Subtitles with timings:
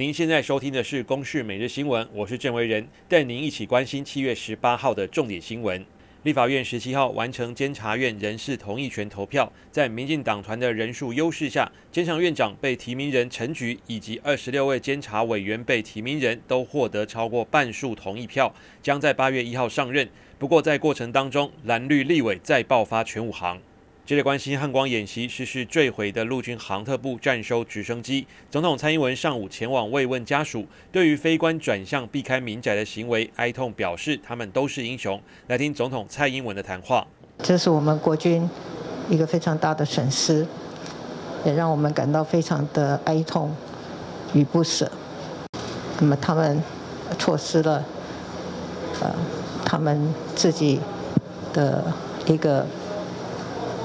[0.00, 5.84] 您现在收听的是《公视每日新闻》，我是郑维仁，带您一起关心七月十八号的重点新闻。
[6.22, 20.08] 立法院十七号完成监察院人事同意权投票，在民进党团的人数优势下，监察院长被提名人陈菊以及二十六位监察委员被提名人都获得超过半数同意票，将在八月一号上任。
[20.38, 23.60] 不过在过程当中，蓝绿立委再爆发全武行。
[24.06, 35.20] 接着关心汉光演习失事坠毁的陆军航特部战收直升机，总统蔡英文上午前往慰问家属，对于飞官转向避开民宅的行为哀痛表示，他们都是英雄。
[35.46, 37.06] 来听总统蔡英文的谈话。
[37.40, 38.50] 这是我们国军
[39.08, 40.44] 一个非常大的损失，
[41.44, 43.54] 也让我们感到非常的哀痛
[44.34, 44.90] 与不舍。
[46.00, 46.60] 那么他们
[47.16, 47.84] 错失了
[49.00, 49.14] 呃
[49.64, 50.80] 他们自己
[51.52, 51.92] 的
[52.26, 52.66] 一个。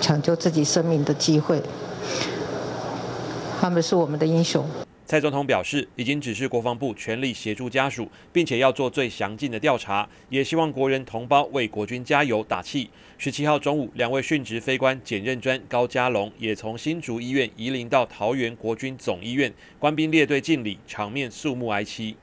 [0.00, 1.62] 抢救自己生命的机会，
[3.60, 4.64] 他们是我们的英雄。
[5.04, 12.90] 蔡总统表示，已经指示国防部全力协助家属，并且要做最详尽的调查，也希望国人同胞为国军加油打气。
[13.16, 22.16] 十七号中午，两位殉职飞官简任专、高嘉龙也从新竹医院移灵到桃园国军总医院，官兵列队敬礼，场面肃穆哀戚。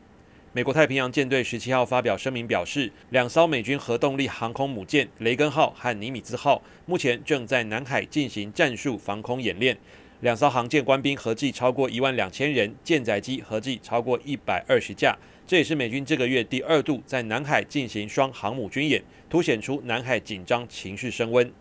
[0.55, 9.75] 美国太平洋舰队十七号发表声明表示，两艘美军核动力航空母舰“雷根号”和“尼米兹号”目前正在南海进行战术防空演练。
[10.21, 15.17] 两艘航舰官兵合计超过一万两千人，舰载机合计超过一百二十架。
[15.47, 21.51] 这也是美军这个月第二度在南海进行双航母军演，凸显出南海紧张情势升温。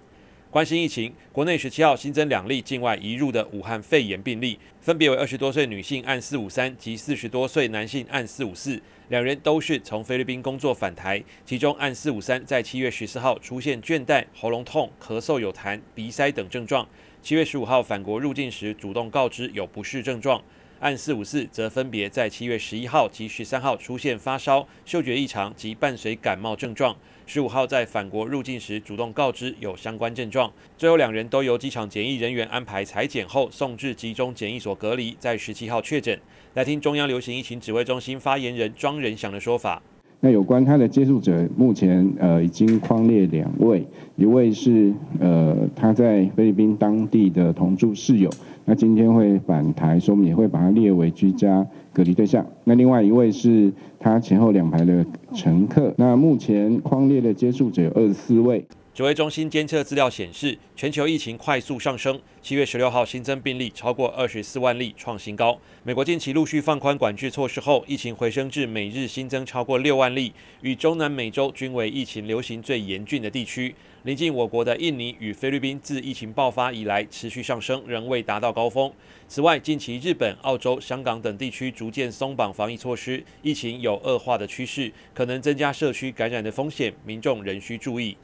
[0.52, 11.24] 关心疫情，国内十七号新增两例境外移入的武汉肺炎病例，分别为二十多岁女性按四五三及四十多岁男性按四五四，两人都是从菲律宾工作返台。
[11.46, 16.86] 其中按四五三在七月十四号出现倦怠、喉咙痛、咳嗽有痰、鼻塞等症状，
[17.22, 20.38] 七月十五号返国入境时主动告知有不适症状。
[20.82, 26.96] 案四五四则分别在七月十一号及十三号出现发烧、嗅觉异常及伴随感冒症状。
[27.24, 30.52] 十五号在返国入境时主动告知有相关症状。
[30.76, 36.20] 最后两人都由机场检疫人员安排裁剪后送至集中检疫所隔离，在十七号确诊。
[36.54, 39.80] 来听中央流行疫情指挥中心发言人庄仁祥的说法。
[40.24, 43.84] 那有关他的接触者，目前呃已经框列两位，
[44.14, 48.30] 一位是呃他在菲律宾当地的同住室友，
[48.64, 52.46] 那今天会返台，所以我们也会把他列为居家隔离对象。
[52.62, 58.64] 那另外一位是他前后两排的乘客，那目前框列的接触者有二十四位。
[58.94, 62.20] 指挥中心监测资料显示，全球疫情快速上升。
[62.42, 65.58] 七月十六号新增病例超过二十四万例，创新高。
[65.82, 73.74] 美国近期陆续放宽管制措施后，疫情回升至每日新增超过六万例，与中南美洲均为疫情流行最严峻的地区。
[74.02, 78.92] 临近我国的印尼与菲律宾自疫情爆发以来持续上升，仍未达到高峰。
[79.26, 88.14] 此外，近期日本、澳洲、香港等地区逐渐松绑防疫措施，疫情有恶化的趋势，可能增加社区感染的风险，民众仍需注意。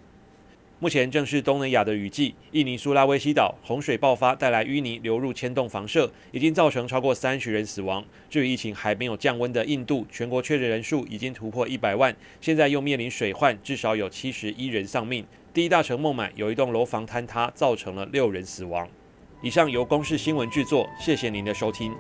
[0.81, 8.05] 目前正是东南亚的雨季，印尼苏拉威西岛洪水爆发，带来淤泥流入千栋房舍，已经造成超过三十人死亡。
[8.31, 15.27] 至于疫情还没有降温的印度，全国确诊人数已经突破一百万，现在又面临水患，至少有七十一人丧命。
[15.53, 18.88] 第一大城孟买有一栋楼房坍塌，造成了六人死亡。
[19.43, 21.93] 以上由公视新闻制作，谢谢您的收听。